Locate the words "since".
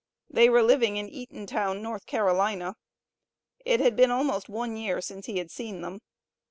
4.99-5.27